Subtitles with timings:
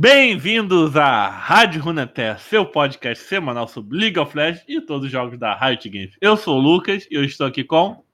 [0.00, 5.36] Bem-vindos à Rádio Runeterra, seu podcast semanal sobre League of Legends e todos os jogos
[5.36, 6.16] da Riot Games.
[6.20, 8.04] Eu sou o Lucas e eu estou aqui com.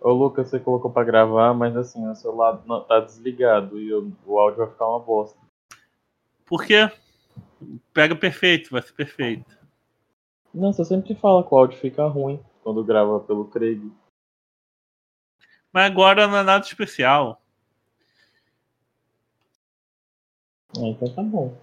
[0.00, 4.12] Ô Lucas, você colocou pra gravar, mas assim, o celular não, tá desligado e o,
[4.24, 5.36] o áudio vai ficar uma bosta.
[6.46, 6.88] Por quê?
[7.92, 9.58] Pega perfeito, vai ser perfeito.
[10.54, 13.82] Não, você sempre fala que o áudio fica ruim quando grava pelo Craig.
[15.72, 17.43] Mas agora não é nada especial.
[20.76, 21.56] Ah, então tá bom.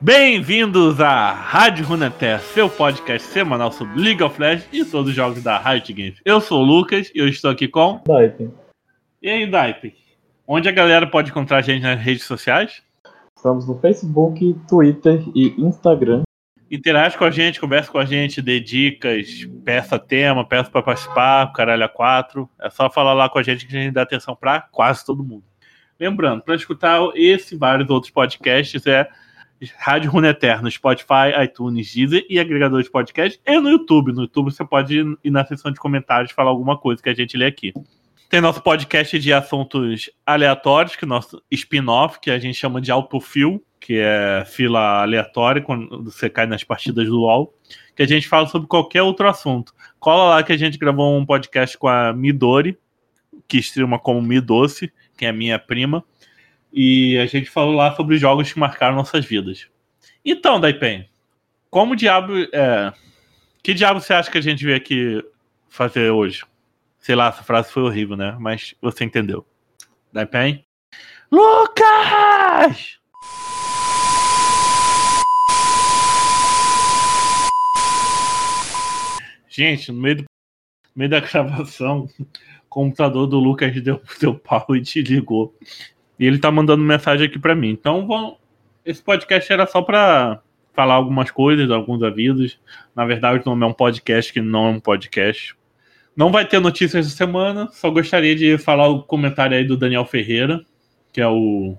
[0.00, 5.42] Bem-vindos à Rádio Runeterra, seu podcast semanal sobre League of Legends e todos os jogos
[5.42, 6.20] da Riot Games.
[6.24, 8.00] Eu sou o Lucas e eu estou aqui com.
[8.06, 8.52] Daipen.
[9.20, 9.94] E aí, Daipen?
[10.46, 12.82] Onde a galera pode encontrar a gente nas redes sociais?
[13.36, 16.22] Estamos no Facebook, Twitter e Instagram.
[16.72, 21.52] Interage com a gente, conversa com a gente, dê dicas, peça tema, peça para participar,
[21.52, 22.48] caralho a quatro.
[22.58, 25.22] É só falar lá com a gente que a gente dá atenção para quase todo
[25.22, 25.44] mundo.
[26.00, 29.06] Lembrando, para escutar esse e vários outros podcasts é
[29.76, 34.14] Rádio Runeterra no Spotify, iTunes, Deezer e agregador de podcast e no YouTube.
[34.14, 37.36] No YouTube você pode ir na seção de comentários falar alguma coisa que a gente
[37.36, 37.74] lê aqui.
[38.30, 42.90] Tem nosso podcast de assuntos aleatórios, que é nosso spin-off, que a gente chama de
[42.90, 47.52] autofil, que é fila aleatória quando você cai nas partidas do LoL,
[47.96, 49.74] que a gente fala sobre qualquer outro assunto.
[49.98, 52.78] Cola lá que a gente gravou um podcast com a Midori,
[53.48, 56.04] que streama como Midoce, que é minha prima,
[56.72, 59.68] e a gente falou lá sobre jogos que marcaram nossas vidas.
[60.24, 61.10] Então, Daipen,
[61.68, 62.34] como diabo.
[62.52, 62.92] É...
[63.62, 65.22] Que diabo você acha que a gente veio aqui
[65.68, 66.44] fazer hoje?
[66.98, 68.36] Sei lá, essa frase foi horrível, né?
[68.38, 69.44] Mas você entendeu.
[70.12, 70.64] Daipen?
[71.30, 73.01] Lucas!
[79.54, 80.28] Gente, no meio, do, no
[80.96, 82.26] meio da gravação, o
[82.70, 85.54] computador do Lucas deu, deu pau e desligou.
[86.18, 87.68] E ele tá mandando mensagem aqui para mim.
[87.68, 88.38] Então,
[88.82, 90.40] esse podcast era só para
[90.72, 92.58] falar algumas coisas, alguns avisos.
[92.96, 95.54] Na verdade, não é um podcast que não é um podcast.
[96.16, 100.06] Não vai ter notícias da semana, só gostaria de falar o comentário aí do Daniel
[100.06, 100.64] Ferreira,
[101.12, 101.76] que é o.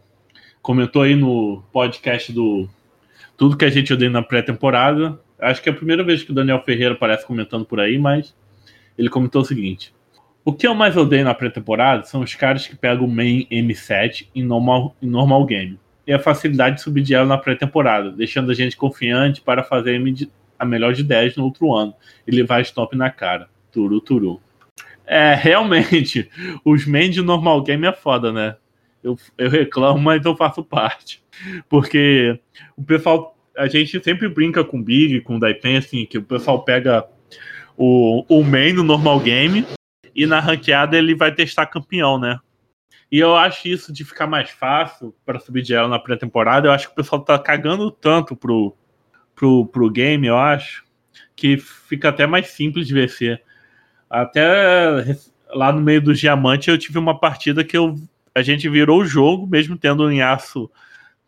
[0.61, 2.69] comentou aí no podcast do
[3.35, 5.19] Tudo que a gente odeia na pré-temporada.
[5.43, 8.35] Acho que é a primeira vez que o Daniel Ferreira aparece comentando por aí, mas
[8.97, 9.93] ele comentou o seguinte:
[10.43, 14.27] O que eu mais odeio na pré-temporada são os caras que pegam o main M7
[14.33, 18.51] em normal, em normal game e a facilidade de subir de elo na pré-temporada, deixando
[18.51, 20.01] a gente confiante para fazer
[20.59, 21.93] a melhor de 10 no outro ano
[22.27, 23.49] e levar stop na cara.
[23.71, 24.41] Turu, turu.
[25.05, 26.29] É, realmente,
[26.63, 28.55] os main de normal game é foda, né?
[29.03, 31.21] Eu, eu reclamo, mas eu faço parte.
[31.67, 32.39] Porque
[32.77, 36.23] o pessoal a gente sempre brinca com o Big, com o Daipen, assim, que o
[36.23, 37.05] pessoal pega
[37.77, 39.65] o, o main no normal game
[40.15, 42.39] e na ranqueada ele vai testar campeão, né?
[43.11, 46.67] E eu acho isso de ficar mais fácil para subir de ela na pré-temporada.
[46.67, 48.75] Eu acho que o pessoal tá cagando tanto pro,
[49.35, 50.83] pro, pro game, eu acho,
[51.35, 53.43] que fica até mais simples de vencer.
[54.09, 55.15] Até
[55.49, 57.95] lá no meio do diamante eu tive uma partida que eu,
[58.33, 60.69] a gente virou o jogo, mesmo tendo um aço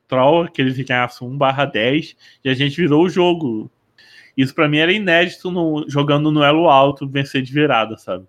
[0.08, 0.62] Troll, que
[0.92, 3.70] aço 1 barra 10, e a gente virou o jogo.
[4.36, 8.26] Isso para mim era inédito no, jogando no elo alto, vencer de virada, sabe?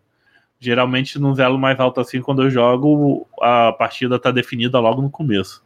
[0.58, 5.10] Geralmente no elo mais alto assim, quando eu jogo, a partida tá definida logo no
[5.10, 5.64] começo.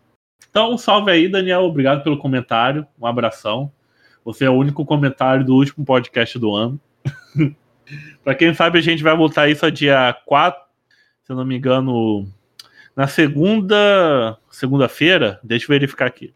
[0.50, 1.62] Então, salve aí, Daniel.
[1.62, 2.84] Obrigado pelo comentário.
[3.00, 3.71] Um abração.
[4.25, 6.81] Você é o único comentário do último podcast do ano.
[8.25, 10.60] para quem sabe, a gente vai voltar isso a dia 4,
[11.22, 12.27] se eu não me engano,
[12.96, 16.32] na segunda segunda-feira, deixa eu verificar aqui.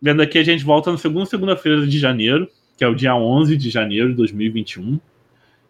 [0.00, 3.56] Vendo aqui, a gente volta na segunda segunda-feira de janeiro, que é o dia 11
[3.56, 4.98] de janeiro de 2021.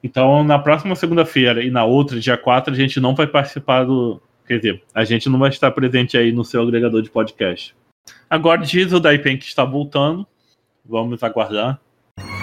[0.02, 4.20] Então, na próxima segunda-feira e na outra, dia 4, a gente não vai participar do.
[4.46, 7.74] Quer dizer, a gente não vai estar presente aí no seu agregador de podcast.
[8.28, 10.26] Agora diz o Daipen que está voltando.
[10.84, 11.80] Vamos aguardar.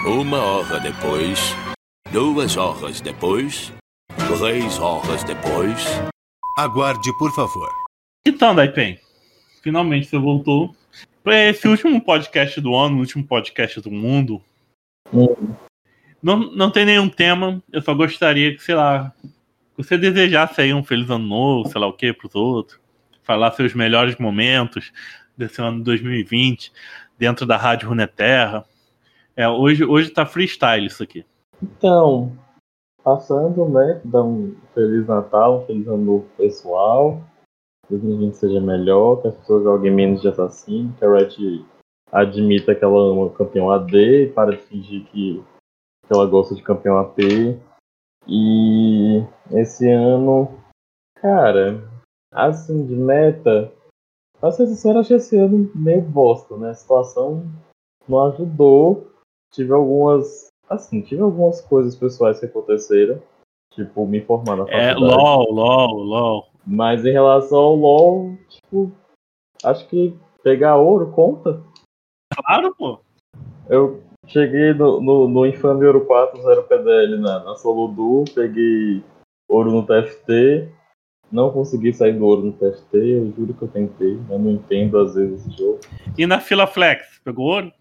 [0.04, 1.54] Uma hora depois,
[2.10, 3.72] duas horas depois,
[4.38, 6.11] três horas depois.
[6.56, 7.70] Aguarde, por favor.
[8.26, 8.98] Então, Daipen,
[9.62, 10.74] finalmente você voltou.
[11.24, 14.42] Para esse último podcast do ano, último podcast do mundo.
[15.12, 15.54] Hum.
[16.22, 19.12] Não, não tem nenhum tema, eu só gostaria que, sei lá,
[19.76, 22.78] você desejasse aí um feliz ano novo, sei lá o que, pros outros.
[23.22, 24.92] Falar seus melhores momentos
[25.36, 26.70] desse ano de 2020
[27.18, 28.64] dentro da Rádio Runeterra.
[29.34, 31.24] É, hoje, hoje tá freestyle isso aqui.
[31.62, 32.36] Então,
[33.02, 34.00] passando, né?
[34.04, 37.20] Dar um Feliz Natal, um Feliz Ano Novo pessoal.
[37.86, 41.64] Que 2020 seja melhor, que as pessoas joguem menos de assassino, que a Red
[42.12, 45.42] admita que ela ama campeão AD, para de fingir que,
[46.06, 47.18] que ela gosta de campeão AP.
[48.28, 50.48] E esse ano,
[51.16, 51.82] cara,
[52.30, 53.72] assim, de meta,
[54.38, 56.70] pra ser sincero, achei esse ano meio bosta, né?
[56.70, 57.50] A situação
[58.08, 59.10] não ajudou.
[59.52, 63.20] Tive algumas, assim, tive algumas coisas pessoais que aconteceram.
[63.74, 65.22] Tipo, me informar na É, faculdade.
[65.22, 66.46] LOL, LOL, LOL.
[66.66, 68.92] Mas em relação ao LoL, tipo,
[69.64, 71.62] acho que pegar ouro conta.
[72.34, 73.00] Claro, pô.
[73.68, 77.54] Eu cheguei no, no, no infame Ouro 4 0 PDL na, na
[78.34, 79.02] peguei
[79.48, 80.68] ouro no TFT,
[81.30, 84.98] não consegui sair do ouro no TFT, eu juro que eu tentei, eu não entendo
[84.98, 85.80] às vezes esse jogo.
[86.16, 87.72] E na fila flex, pegou ouro?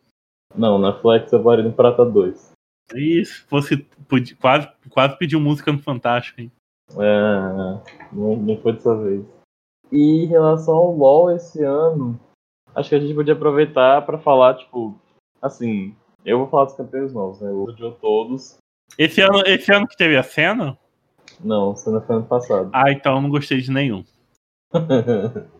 [0.55, 2.50] Não, na Flex eu parei no Prata 2.
[2.95, 3.77] Isso, fosse,
[4.07, 6.51] podia- quase, quase pediu música no Fantástico, hein?
[6.97, 7.79] É,
[8.11, 9.25] não, não foi dessa vez.
[9.91, 12.19] E em relação ao LoL esse ano,
[12.75, 14.97] acho que a gente podia aproveitar pra falar, tipo,
[15.41, 15.95] assim,
[16.25, 17.49] eu vou falar dos campeões novos, né?
[17.49, 18.57] Eu odiou todos.
[18.97, 20.77] Esse ano, esse ano que teve a cena?
[21.39, 22.69] Não, cena foi ano passado.
[22.73, 24.03] Ah, então eu não gostei de nenhum.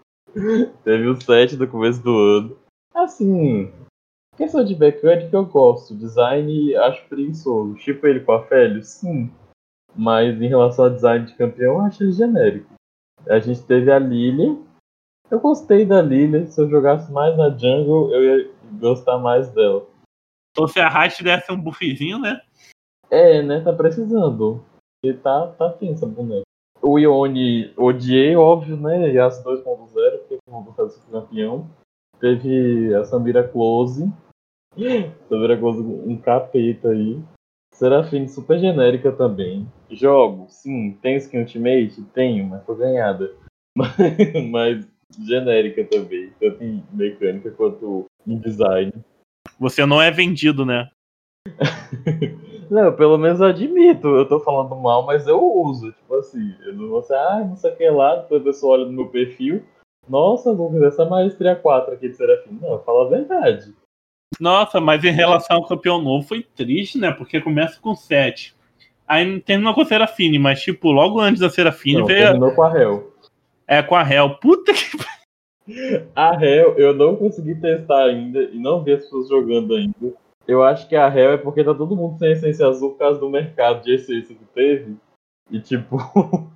[0.84, 2.58] Teve o 7 do começo do ano.
[2.94, 3.72] Assim,
[4.42, 5.96] questão de mecânica eu gosto.
[5.96, 7.76] Design acho preguiçoso.
[7.76, 9.32] Tipo ele com a Félio, sim.
[9.96, 12.74] Mas em relação ao design de campeão, eu acho ele genérico.
[13.28, 14.58] A gente teve a Lilia.
[15.30, 16.48] Eu gostei da Lilia.
[16.48, 19.86] Se eu jogasse mais na jungle, eu ia gostar mais dela.
[20.52, 22.42] Então se a Raid desse um buffzinho, né?
[23.10, 23.62] É, né?
[23.62, 24.64] Tá precisando.
[25.06, 26.44] E tá, tá tensa a boneca.
[26.82, 29.12] O Ione odiei, óbvio, né?
[29.12, 31.70] Yas 2.0, porque eu vou gostar desse campeão.
[32.20, 34.12] Teve a Samira Close.
[35.60, 37.22] Close, um capeta aí.
[37.74, 39.68] Serafine super genérica também.
[39.90, 40.98] Jogo, sim.
[41.02, 42.02] Tem skin Ultimate?
[42.14, 43.34] Tenho, mas foi ganhada.
[43.76, 43.96] Mas,
[44.50, 44.88] mas
[45.20, 46.32] genérica também.
[46.40, 48.92] Tanto em mecânica quanto em design.
[49.60, 50.90] Você não é vendido, né?
[52.70, 55.92] Não, pelo menos eu admito, eu tô falando mal, mas eu uso.
[55.92, 58.78] Tipo assim, eu não vou ser, ah, não sei o que lá, depois a pessoa
[58.78, 59.62] olha no meu perfil.
[60.08, 62.58] Nossa, Lucas, essa maestria 4 aqui de Serafim.
[62.62, 63.74] Não, fala a verdade.
[64.40, 67.12] Nossa, mas em relação ao campeão novo foi triste, né?
[67.12, 68.56] Porque começa com 7.
[69.08, 72.24] Aí terminou com a Serafine, mas tipo, logo antes da Serafine Não, veio.
[72.24, 73.14] terminou com a Hell.
[73.68, 74.36] É, com a Hel.
[74.36, 75.12] Puta que.
[76.16, 80.14] A Hell eu não consegui testar ainda e não vi as pessoas jogando ainda.
[80.48, 83.20] Eu acho que a Hell é porque tá todo mundo sem essência azul por causa
[83.20, 84.96] do mercado de essência que teve.
[85.50, 85.98] E tipo.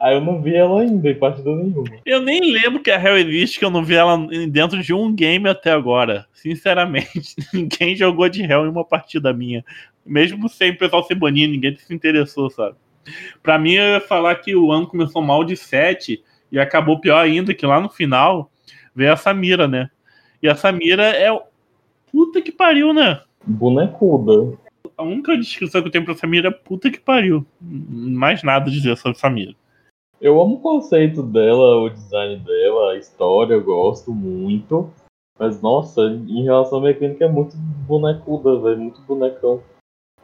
[0.00, 1.84] Aí eu não vi ela ainda em partida nenhuma.
[2.06, 4.16] Eu nem lembro que a Hel existe, que eu não vi ela
[4.48, 6.26] dentro de um game até agora.
[6.32, 9.64] Sinceramente, ninguém jogou de Hel em uma partida minha.
[10.06, 12.76] Mesmo sem o pessoal ser banido, ninguém se interessou, sabe?
[13.42, 17.18] Pra mim, eu ia falar que o ano começou mal de 7 e acabou pior
[17.18, 18.50] ainda, que lá no final
[18.94, 19.90] veio a Samira, né?
[20.42, 21.30] E a Samira é.
[21.30, 21.42] o-
[22.10, 23.20] Puta que pariu, né?
[23.44, 24.56] Bonecuda.
[24.98, 27.46] A única descrição que eu tenho pra Samira é puta que pariu.
[27.60, 29.54] Mais nada a dizer sobre Samira.
[30.20, 34.90] Eu amo o conceito dela, o design dela, a história, eu gosto muito.
[35.38, 37.56] Mas, nossa, em relação à mecânica é muito
[37.86, 39.62] bonecuda, velho, muito bonecão.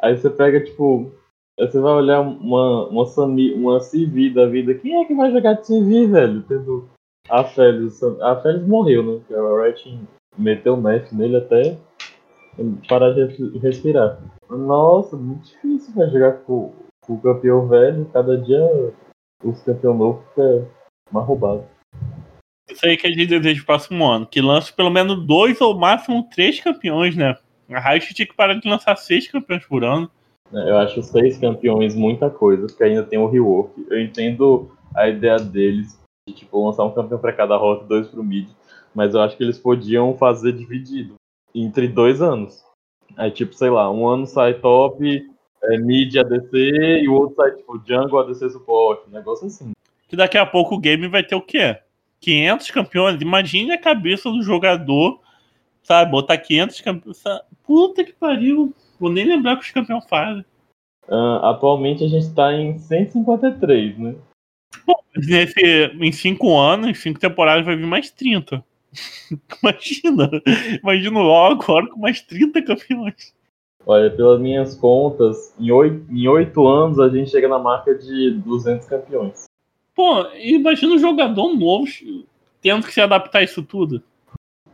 [0.02, 1.12] Aí você pega, tipo,
[1.56, 4.74] você vai olhar uma, uma, Sami, uma CV da vida.
[4.74, 6.42] Quem é que vai jogar de CV, velho?
[6.42, 6.88] Tendo
[7.30, 8.02] a Félix.
[8.02, 9.20] A Félix morreu, né?
[9.30, 10.00] A Riot
[10.36, 11.78] meteu o nele até
[12.88, 14.18] parar de res- respirar.
[14.50, 16.72] Nossa, muito difícil, velho, jogar com,
[17.06, 18.04] com o campeão velho.
[18.12, 18.60] Cada dia
[19.42, 20.68] os campeão novo fica
[21.10, 21.64] mais roubado.
[22.70, 24.26] Isso aí que a gente deseja pro próximo ano.
[24.26, 27.36] Que lance pelo menos dois ou máximo três campeões, né?
[27.70, 30.10] A Riot tinha que parar de lançar seis campeões por ano.
[30.52, 33.86] É, Eu acho seis campeões muita coisa, porque ainda tem o rework.
[33.90, 38.08] Eu entendo a ideia deles de tipo, lançar um campeão pra cada rota e dois
[38.08, 38.48] pro mid,
[38.94, 41.14] mas eu acho que eles podiam fazer dividido
[41.54, 42.64] entre dois anos.
[43.16, 45.24] Aí, tipo, sei lá, um ano sai top,
[45.62, 46.56] é, mid ADC
[47.02, 49.72] e o outro sai, tipo, jungle ADC suporte, um negócio assim.
[50.08, 51.78] Que daqui a pouco o game vai ter o quê?
[52.20, 53.20] 500 campeões.
[53.20, 55.20] Imagine a cabeça do jogador,
[55.82, 56.10] sabe?
[56.10, 57.16] Botar 500 campeões.
[57.18, 57.42] sabe?
[57.66, 58.74] Puta que pariu.
[58.98, 60.44] Vou nem lembrar o que os campeões fazem.
[61.08, 64.14] Ah, atualmente a gente tá em 153, né?
[64.86, 65.60] Mas Nesse,
[66.00, 68.64] em 5 anos, em 5 temporadas, vai vir mais 30.
[69.62, 70.30] Imagina.
[70.82, 73.34] Imagina o LoL agora com mais 30 campeões.
[73.86, 78.30] Olha, pelas minhas contas, em oito, em oito anos a gente chega na marca de
[78.44, 79.44] 200 campeões.
[79.94, 81.86] Pô, imagina um jogador novo
[82.62, 84.02] tendo que se adaptar a isso tudo.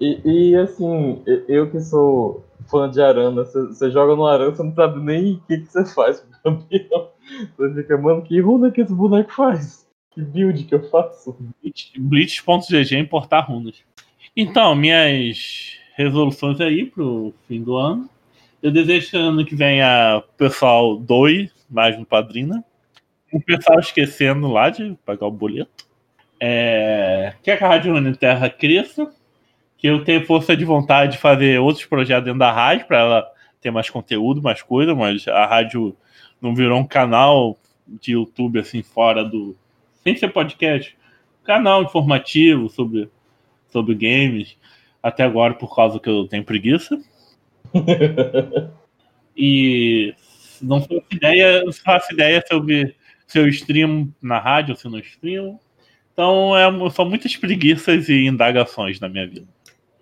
[0.00, 4.74] E, e, assim, eu que sou fã de Arana, você joga no Arana, você não
[4.74, 7.10] sabe nem o que, que você faz pro campeão.
[7.58, 9.86] Você fica, mano, que runa que esse boneco faz?
[10.12, 11.36] Que build que eu faço?
[11.62, 13.82] Blitz- Blitz.gg importar runas.
[14.36, 18.08] Então, minhas resoluções aí pro fim do ano.
[18.62, 22.64] Eu desejo que ano que venha o pessoal doe mais no Padrina.
[23.32, 25.86] O pessoal esquecendo lá de pagar o boleto.
[26.38, 29.12] É, que a Rádio Terra cresça.
[29.76, 33.32] Que eu tenha força de vontade de fazer outros projetos dentro da rádio para ela
[33.60, 35.96] ter mais conteúdo, mais coisa, mas a rádio
[36.40, 37.56] não virou um canal
[37.86, 39.56] de YouTube assim fora do.
[40.02, 40.96] Sem ser podcast.
[41.44, 43.08] Canal informativo sobre,
[43.70, 44.56] sobre games.
[45.02, 47.00] Até agora, por causa que eu tenho preguiça.
[49.36, 50.14] e
[50.60, 52.94] não faço ideia, não faço ideia sobre
[53.26, 55.58] se eu stream na rádio ou se eu não stream.
[56.12, 59.46] Então é, são muitas preguiças e indagações na minha vida.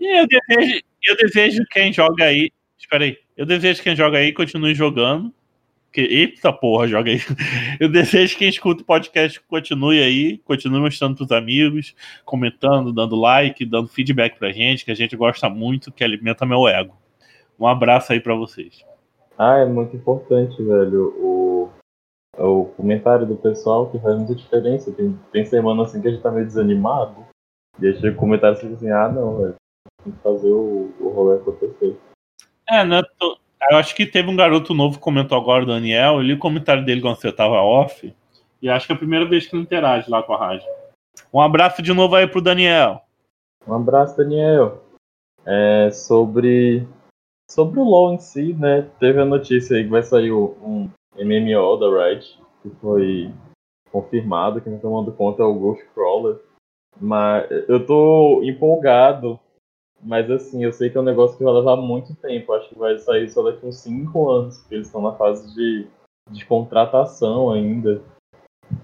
[0.00, 2.50] E eu desejo, eu desejo quem joga aí.
[2.78, 3.18] Espera aí.
[3.36, 5.32] Eu desejo quem joga aí continue jogando.
[5.98, 7.18] Que, eita porra, joga aí.
[7.80, 11.92] Eu desejo que quem escuta o podcast continue aí, continue mostrando pros amigos,
[12.24, 16.68] comentando, dando like, dando feedback pra gente, que a gente gosta muito, que alimenta meu
[16.68, 16.96] ego.
[17.58, 18.84] Um abraço aí para vocês.
[19.36, 21.70] Ah, é muito importante, velho, o,
[22.38, 24.92] o comentário do pessoal que faz muita diferença.
[24.92, 27.26] Tem, tem semana assim que a gente tá meio desanimado.
[27.80, 29.54] E aí chega o comentário assim, ah não, velho,
[30.04, 31.98] tem que fazer o, o rolê acontecer.
[32.70, 33.02] É, né?
[33.18, 33.36] Tô,
[33.70, 36.14] eu acho que teve um garoto novo que comentou agora, o Daniel.
[36.14, 38.14] Eu li o comentário dele quando você tava off.
[38.60, 40.66] E acho que é a primeira vez que ele interage lá com a rádio.
[41.32, 43.02] Um abraço de novo aí pro Daniel.
[43.66, 44.82] Um abraço, Daniel.
[45.46, 46.86] É, sobre
[47.50, 48.86] Sobre o LoL em si, né?
[49.00, 53.32] Teve a notícia aí que vai sair um MMO da Riot, que foi
[53.90, 56.38] confirmado, quem tá tomando conta é o Ghost Crawler.
[57.00, 59.40] Mas eu tô empolgado,
[60.02, 62.52] mas assim, eu sei que é um negócio que vai levar muito tempo.
[62.52, 65.86] Acho que vai sair só daqui uns 5 anos, porque eles estão na fase de,
[66.30, 68.02] de contratação ainda.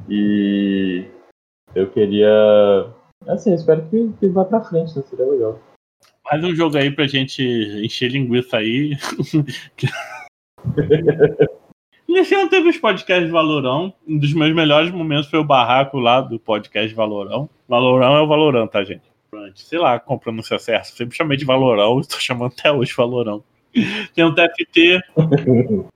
[0.08, 1.06] E
[1.74, 2.90] eu queria.
[3.26, 5.02] Assim, espero que, que vá pra frente, né?
[5.02, 5.58] Seria legal.
[6.24, 7.42] Mais um jogo aí pra gente
[7.82, 8.92] encher linguiça aí.
[12.08, 13.92] Nesse ano teve os podcasts Valorão.
[14.06, 17.48] Um dos meus melhores momentos foi o barraco lá do podcast Valorão.
[17.68, 19.13] Valorão é o Valorão, tá, gente?
[19.54, 20.96] Sei lá, comprando seu certo.
[20.96, 23.42] Sempre chamei de Valorão, estou chamando até hoje Valorão.
[24.14, 25.00] Tem um TFT.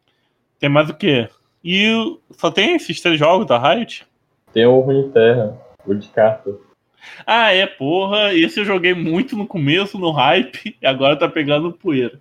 [0.58, 1.28] tem mais o quê?
[1.64, 1.92] E
[2.32, 4.06] só tem esses três jogos da Riot?
[4.52, 6.50] Tem o Runeterra, o de carta.
[7.26, 8.34] Ah, é, porra.
[8.34, 12.20] Esse eu joguei muito no começo, no hype, e agora tá pegando poeira.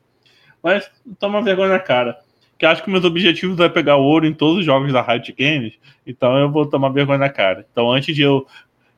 [0.62, 2.20] Mas toma vergonha na cara.
[2.58, 5.74] Que acho que meus objetivos é pegar ouro em todos os jogos da Riot Games,
[6.06, 7.66] então eu vou tomar vergonha na cara.
[7.72, 8.48] Então antes de eu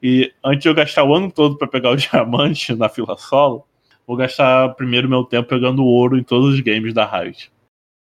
[0.02, 3.66] e antes de eu gastar o ano todo para pegar o diamante na fila solo,
[4.08, 7.52] vou gastar primeiro meu tempo pegando ouro em todos os games da Riot.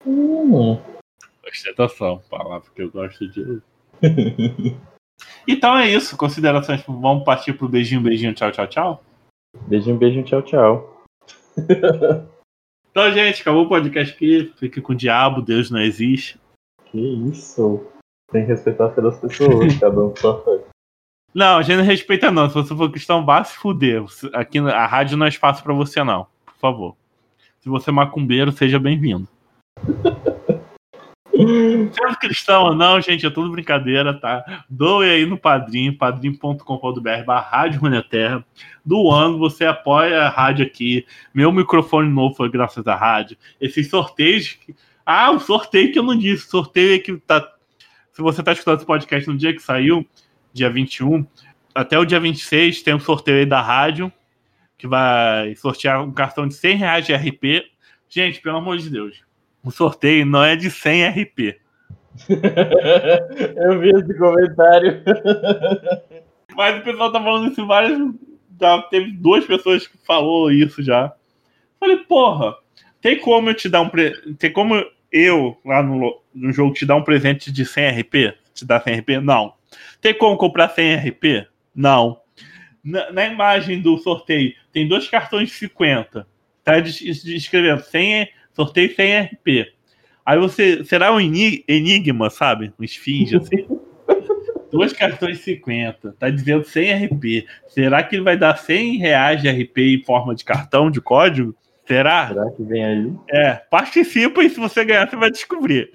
[0.07, 0.79] Hum.
[1.47, 3.63] Ostentação, palavra que eu gosto de.
[5.47, 6.17] Então é isso.
[6.17, 6.85] Considerações.
[6.87, 9.05] Vamos partir pro beijinho, beijinho, tchau, tchau, tchau.
[9.67, 11.03] Beijinho, beijinho, tchau, tchau.
[12.91, 14.53] então, gente, acabou o podcast aqui.
[14.57, 16.39] Fique com o diabo, Deus não existe.
[16.87, 17.85] Que isso?
[18.31, 20.68] Tem que respeitar das pessoas, cada um sua fé.
[21.35, 22.49] Não, a gente não respeita não.
[22.49, 24.03] Se você for cristão, vá se fuder.
[24.33, 26.27] Aqui a rádio não é espaço para você não.
[26.45, 26.97] Por favor.
[27.61, 29.29] Se você é macumbeiro, seja bem-vindo.
[31.39, 34.65] Sendo cristão ou não, gente, é tudo brincadeira, tá?
[34.69, 38.45] Doe aí no padrinho, padrinho.com.br Rádio Runeterra.
[38.85, 41.07] Do ano, você apoia a rádio aqui.
[41.33, 43.37] Meu microfone novo foi graças à rádio.
[43.61, 44.59] Esses sorteios.
[45.07, 46.49] Ah, o sorteio que eu não disse.
[46.49, 47.47] Sorteio é que tá.
[48.13, 50.05] Se você tá escutando esse podcast no dia que saiu,
[50.59, 51.27] dia 21,
[51.75, 54.13] até o dia 26 tem um sorteio aí da rádio,
[54.77, 57.65] que vai sortear um cartão de 100 reais de RP.
[58.09, 59.29] Gente, pelo amor de Deus
[59.63, 61.61] o sorteio não é de 100 RP.
[63.57, 65.03] Eu vi esse comentário.
[66.57, 67.99] Mas o pessoal tá falando isso várias.
[68.61, 71.13] Já teve duas pessoas que falou isso já.
[71.79, 72.57] Falei, porra,
[73.01, 73.89] tem como eu te dar um.
[73.89, 74.35] Pre...
[74.35, 78.35] Tem como eu, lá no, no jogo, te dar um presente de 100 RP?
[78.53, 79.09] Te dar 100 RP?
[79.23, 79.55] Não.
[80.01, 81.47] Tem como comprar 100 RP?
[81.75, 82.21] Não.
[82.83, 86.27] Na, na imagem do sorteio, tem dois cartões de 50.
[86.65, 89.73] Tá escrevendo 100 sorteio sem RP.
[90.25, 90.85] Aí você.
[90.85, 92.73] Será um enigma, sabe?
[92.79, 93.67] Um esfinge, assim.
[94.71, 96.13] Dois cartões 50.
[96.19, 97.47] Tá dizendo sem RP.
[97.69, 101.55] Será que ele vai dar 100 reais de RP em forma de cartão, de código?
[101.87, 102.29] Será?
[102.29, 103.13] Será que vem aí?
[103.31, 105.91] É, participa e se você ganhar, você vai descobrir.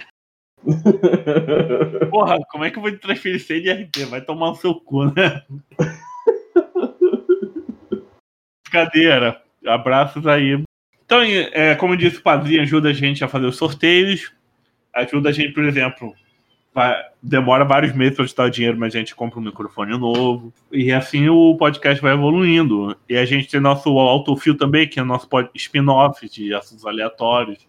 [2.10, 4.06] Porra, como é que eu vou te transferir 100 de?
[4.06, 5.44] Vai tomar o seu cu, né?
[8.64, 9.42] Brincadeira.
[9.66, 10.64] Abraços aí.
[11.06, 14.32] Então, é, como disse o Padrinho, ajuda a gente a fazer os sorteios.
[14.94, 16.14] Ajuda a gente, por exemplo,
[17.22, 20.54] demora vários meses para juntar o dinheiro, mas a gente compra um microfone novo.
[20.72, 22.96] E assim o podcast vai evoluindo.
[23.08, 27.60] E a gente tem nosso autofil também, que é nosso spin-off de assuntos aleatórios.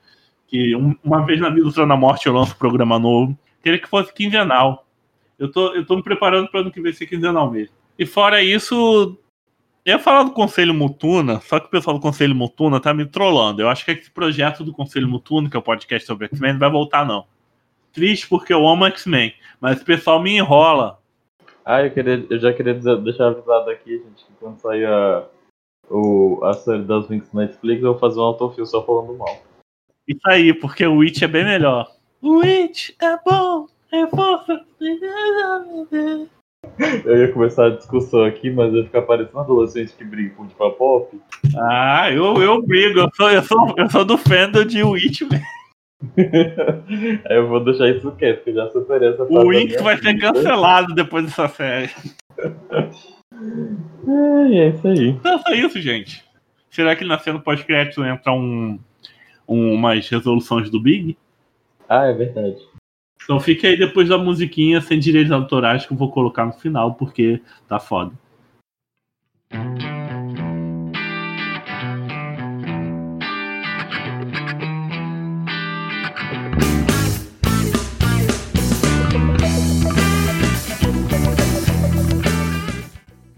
[0.47, 3.37] Que um, uma vez na vida do na Morte eu lanço um programa novo.
[3.63, 4.87] Queria que fosse quinzenal.
[5.39, 7.75] Eu tô, eu tô me preparando para ano que vem ser quinzenal mesmo.
[7.99, 9.19] E fora isso,
[9.85, 13.05] eu ia falar do Conselho Mutuna, só que o pessoal do Conselho Mutuna tá me
[13.05, 13.63] trollando.
[13.63, 16.61] Eu acho que esse projeto do Conselho Mutuna, que é o podcast sobre X-Men, não
[16.61, 17.27] vai voltar, não.
[17.93, 20.99] Triste porque eu amo X-Men, mas o pessoal me enrola.
[21.65, 25.25] Ah, eu, queria, eu já queria dizer, deixar avisado aqui, gente, que quando sair a,
[25.91, 29.43] o, a série das Winx Netflix, eu vou fazer um autofil só falando mal.
[30.07, 31.91] Isso aí, porque o Witch é bem melhor.
[32.21, 34.61] O Witch é bom, é força.
[37.05, 40.45] Eu ia começar a discussão aqui, mas ia ficar parecendo um adolescente que briga com
[40.45, 41.21] o pop.
[41.57, 45.43] Ah, eu, eu brigo, eu sou, eu, sou, eu sou do fandom de Witch, velho.
[47.31, 50.95] Aí eu vou deixar isso quieto, porque já superei essa O Witch vai ser cancelado
[50.95, 51.91] depois dessa série.
[54.07, 55.09] É, é isso aí.
[55.09, 56.25] Então é só isso, gente.
[56.71, 58.79] Será que na cena pós-crédito entra um,
[59.49, 61.17] um, umas resoluções do Big?
[61.89, 62.59] Ah, é verdade.
[63.23, 66.95] Então fica aí depois da musiquinha sem direitos autorais que eu vou colocar no final,
[66.95, 68.13] porque tá foda.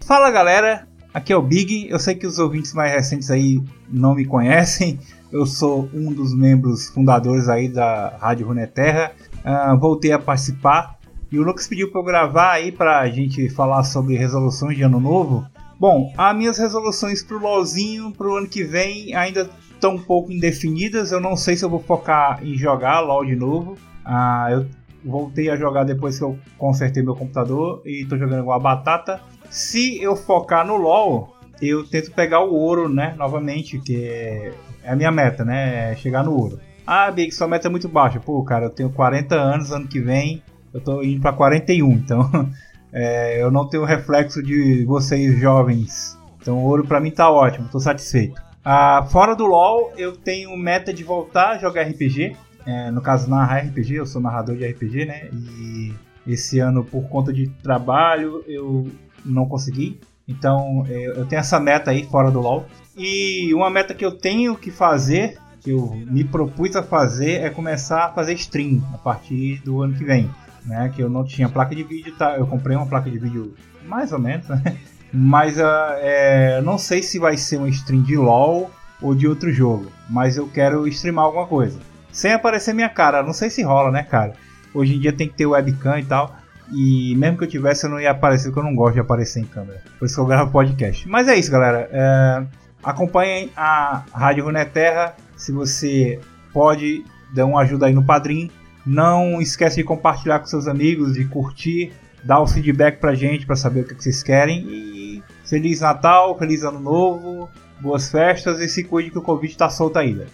[0.05, 1.89] Fala galera, aqui é o Big.
[1.89, 4.99] Eu sei que os ouvintes mais recentes aí não me conhecem.
[5.31, 9.11] Eu sou um dos membros fundadores aí da Rádio Runeterra
[9.47, 10.97] uh, voltei a participar.
[11.31, 14.83] E o Lucas pediu para eu gravar aí para a gente falar sobre resoluções de
[14.83, 15.45] ano novo.
[15.79, 21.11] Bom, as minhas resoluções pro LoLzinho pro ano que vem ainda estão um pouco indefinidas.
[21.11, 23.77] Eu não sei se eu vou focar em jogar LoL de novo.
[24.05, 24.65] Ah, eu
[25.03, 29.21] voltei a jogar depois que eu consertei meu computador e estou jogando igual a batata.
[29.49, 33.13] Se eu focar no LoL, eu tento pegar o ouro, né?
[33.17, 34.53] Novamente, que é
[34.89, 35.91] a minha meta, né?
[35.91, 36.59] É chegar no ouro.
[36.85, 38.19] Ah, Big, sua meta é muito baixa.
[38.19, 40.41] Pô, cara, eu tenho 40 anos, ano que vem
[40.73, 42.29] eu tô indo pra 41, então
[42.93, 46.17] é, eu não tenho reflexo de vocês jovens.
[46.39, 48.39] Então ouro pra mim tá ótimo, tô satisfeito.
[48.63, 52.35] Ah, fora do LoL, eu tenho meta de voltar a jogar RPG.
[52.65, 55.29] É, no caso, narrar RPG, eu sou narrador de RPG, né?
[55.31, 55.93] E
[56.27, 58.85] esse ano, por conta de trabalho, eu
[59.23, 60.01] não consegui.
[60.27, 62.65] Então é, eu tenho essa meta aí fora do LoL.
[62.95, 67.49] E uma meta que eu tenho que fazer que eu me propus a fazer é
[67.49, 70.29] começar a fazer stream a partir do ano que vem.
[70.65, 72.35] Né, que eu não tinha placa de vídeo, tá?
[72.35, 73.53] Eu comprei uma placa de vídeo
[73.85, 74.77] mais ou menos, né?
[75.13, 78.69] Mas uh, é, não sei se vai ser um stream de LOL
[79.01, 79.89] ou de outro jogo.
[80.09, 81.79] Mas eu quero streamar alguma coisa.
[82.11, 83.23] Sem aparecer minha cara.
[83.23, 84.33] Não sei se rola, né, cara?
[84.73, 86.35] Hoje em dia tem que ter webcam e tal.
[86.71, 89.39] E mesmo que eu tivesse, eu não ia aparecer, porque eu não gosto de aparecer
[89.39, 89.81] em câmera.
[89.97, 91.07] Por isso que eu gravo podcast.
[91.07, 91.89] Mas é isso, galera.
[91.91, 92.43] É,
[92.83, 96.19] acompanhem a Rádio Runeterra se você
[96.51, 98.51] pode, dá uma ajuda aí no Padrim.
[98.85, 101.91] Não esquece de compartilhar com seus amigos, de curtir,
[102.23, 104.65] dar o feedback pra gente para saber o que vocês querem.
[104.67, 107.49] E Feliz Natal, Feliz Ano Novo,
[107.79, 110.27] boas festas e se cuide que o Covid tá solto ainda.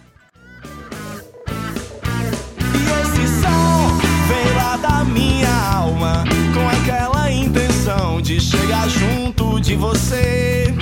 [5.04, 10.74] Minha alma, com aquela intenção de chegar junto de você.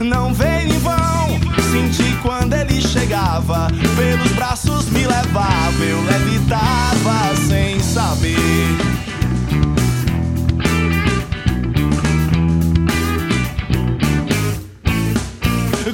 [0.00, 1.24] Não veio em vão
[1.74, 8.68] senti quando ele chegava, pelos braços me levava, eu levitava sem saber.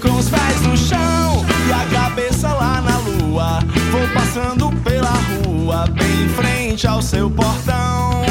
[0.02, 4.69] Com os pés no chão e a cabeça lá na lua, vou passando
[6.80, 8.22] frente ao seu portão.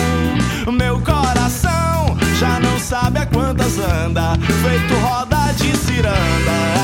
[0.72, 6.80] Meu coração já não sabe a quantas anda, feito roda de ciranda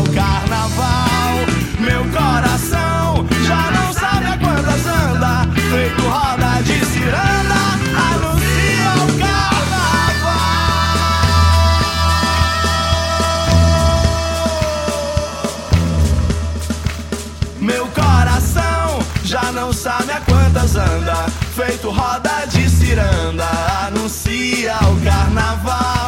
[0.00, 1.46] o carnaval.
[1.78, 7.60] Meu coração já não sabe a quantas anda, feito roda de ciranda,
[8.12, 10.50] anuncia o carnaval.
[17.60, 20.20] Meu coração já não sabe a
[20.70, 23.48] desanda, feito roda de ciranda,
[23.88, 25.99] anuncia o carnaval.